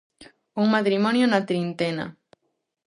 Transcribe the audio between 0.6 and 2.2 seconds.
Un matrimonio na trintena.